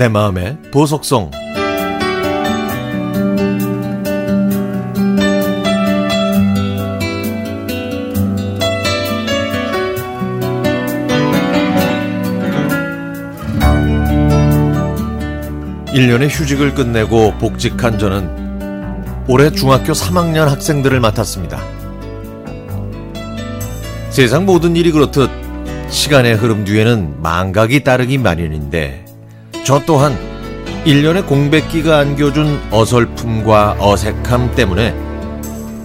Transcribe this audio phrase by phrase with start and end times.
[0.00, 1.30] 내 마음의 보석성
[15.88, 21.60] 1년의 휴직을 끝내고 복직한 저는 올해 중학교 3학년 학생들을 맡았습니다.
[24.08, 25.28] 세상 모든 일이 그렇듯
[25.90, 29.09] 시간의 흐름 뒤에는 망각이 따르기 마련인데
[29.70, 30.18] 저 또한
[30.84, 34.92] 1년의 공백기가 안겨준 어설픔과 어색함 때문에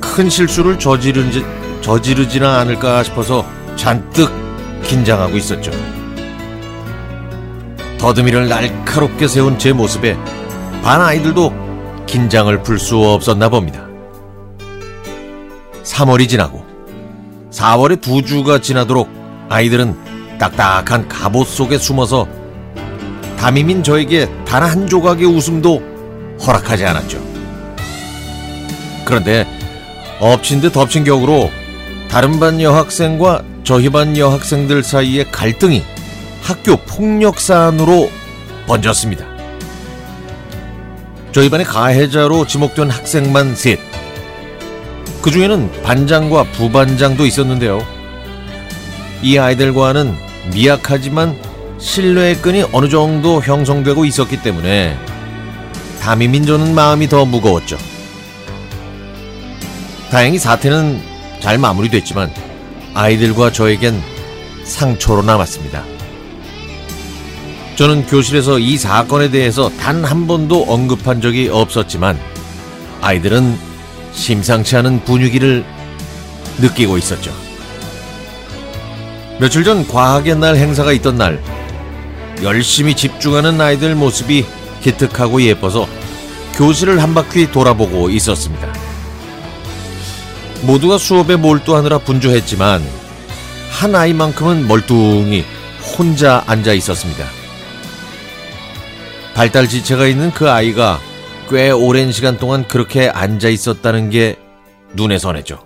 [0.01, 1.45] 큰 실수를 저지르지,
[1.81, 4.31] 저지르지나 않을까 싶어서 잔뜩
[4.81, 5.69] 긴장하고 있었죠.
[7.99, 10.17] 더듬이를 날카롭게 세운 제 모습에
[10.81, 11.53] 반 아이들도
[12.07, 13.85] 긴장을 풀 수 없었나 봅니다.
[15.83, 16.65] 3월이 지나고
[17.51, 19.07] 4월의 두 주가 지나도록
[19.49, 22.44] 아이들은 딱딱한 갑옷 속에 숨어서
[23.45, 25.79] 담임인 저에게 단 한 조각의 웃음도
[26.43, 27.21] 허락하지 않았죠.
[29.05, 29.45] 그런데
[30.19, 31.51] 엎친 데 덮친 격으로
[32.09, 35.83] 다른 반 여학생과 저희 반 여학생들 사이의 갈등이
[36.41, 38.09] 학교 폭력 사안으로
[38.65, 39.23] 번졌습니다.
[41.31, 43.77] 저희 반의 가해자로 지목된 학생만 셋.
[45.21, 47.85] 그 중에는 반장과 부반장도 있었는데요.
[49.21, 50.15] 이 아이들과는
[50.51, 51.44] 미약하지만
[51.77, 54.97] 신뢰의 끈이 어느 정도 형성되고 있었기 때문에
[55.99, 57.77] 저는 마음이 더 무거웠죠.
[60.09, 61.01] 다행히 사태는
[61.39, 62.31] 잘 마무리됐지만
[62.93, 64.01] 아이들과 저에겐
[64.63, 65.83] 상처로 남았습니다.
[67.75, 72.17] 저는 교실에서 이 사건에 대해서 단 한 번도 언급한 적이 없었지만
[73.01, 73.57] 아이들은
[74.13, 75.65] 심상치 않은 분위기를
[76.59, 77.33] 느끼고 있었죠.
[79.39, 81.41] 며칠 전 과학의 날 행사가 있던 날
[82.43, 84.45] 열심히 집중하는 아이들 모습이
[84.81, 85.87] 기특하고 예뻐서
[86.55, 88.73] 교실을 한 바퀴 돌아보고 있었습니다.
[90.61, 92.81] 모두가 수업에 몰두하느라 분주했지만
[93.71, 95.43] 한 아이만큼은 멀뚱히
[95.97, 97.25] 혼자 앉아 있었습니다.
[99.33, 100.99] 발달 지체가 있는 그 아이가
[101.49, 104.37] 꽤 오랜 시간 동안 그렇게 앉아 있었다는 게
[104.93, 105.63] 눈에 선했죠.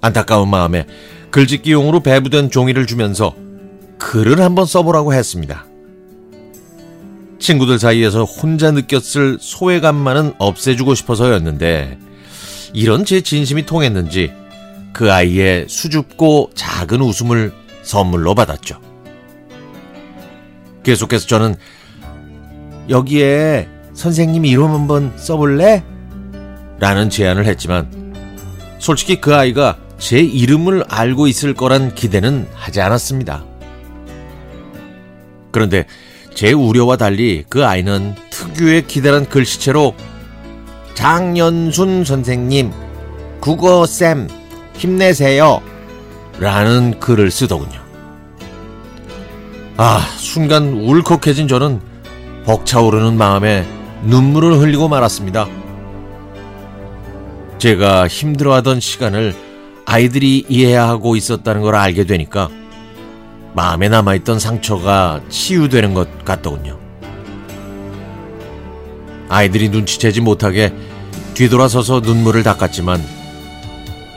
[0.00, 0.86] 안타까운 마음에
[1.30, 3.34] 글짓기용으로 배부된 종이를 주면서
[3.98, 5.66] 글을 한번 써보라고 했습니다.
[7.38, 11.98] 친구들 사이에서 혼자 느꼈을 소외감만은 없애주고 싶어서였는데
[12.72, 14.32] 이런 제 진심이 통했는지
[14.92, 18.80] 그 아이의 수줍고 작은 웃음을 선물로 받았죠.
[20.82, 21.54] 계속해서 저는
[22.88, 25.84] 여기에 선생님 이름 한번 써볼래?
[26.78, 28.14] 라는 제안을 했지만
[28.78, 33.47] 솔직히 그 아이가 제 이름을 알고 있을 거란 기대는 하지 않았습니다.
[35.58, 35.86] 그런데
[36.34, 39.92] 제 우려와 달리 그 아이는 특유의 기다란 글씨체로
[40.94, 42.70] 장연순 선생님,
[43.40, 44.28] 국어쌤,
[44.76, 45.60] 힘내세요.
[46.38, 47.80] 라는 글을 쓰더군요.
[49.76, 51.80] 아, 순간 울컥해진 저는
[52.44, 53.66] 벅차오르는 마음에
[54.04, 55.48] 눈물을 흘리고 말았습니다.
[57.58, 59.34] 제가 힘들어하던 시간을
[59.86, 62.48] 아이들이 이해하고 있었다는 걸 알게 되니까
[63.58, 66.78] 마음에 남아있던 상처가 치유되는 것 같더군요.
[69.28, 70.72] 아이들이 눈치채지 못하게
[71.34, 73.02] 뒤돌아서서 눈물을 닦았지만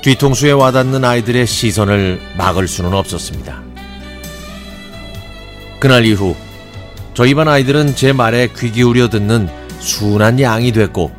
[0.03, 3.63] 뒤통수에 와닿는 아이들의 시선을 막을 수는 없었습니다.
[5.79, 6.35] 그날 이후
[7.15, 9.49] 저희 반 아이들은 제 말에 귀 기울여 듣는
[9.79, 11.11] 순한 양이 됐고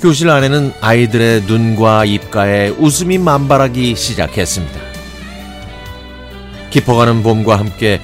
[0.00, 4.87] 교실 안에는 아이들의 눈과 입가에 웃음이 만발하기 시작했습니다.
[6.70, 8.00] 깊어가는 봄과 함께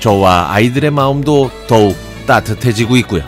[0.00, 1.96] 저와 아이들의 마음도 더욱
[2.26, 3.22] 따뜻해지고 있고요.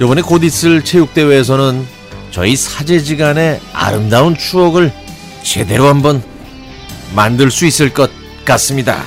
[0.00, 1.86] 이번에 곧 있을 체육대회에서는
[2.30, 4.92] 저희 사제지간의 아름다운 추억을
[5.42, 6.22] 제대로 한번
[7.14, 8.10] 만들 수 있을 것
[8.44, 9.02] 같습니다.